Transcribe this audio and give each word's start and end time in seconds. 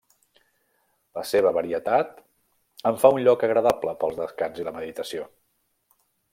La 1.17 1.23
seva 1.31 1.51
varietat 1.57 2.15
en 2.93 2.99
fa 3.05 3.13
un 3.19 3.23
lloc 3.29 3.47
agradable 3.49 3.97
pel 4.05 4.19
descans 4.23 4.65
i 4.65 4.69
la 4.71 4.77
meditació. 4.81 5.31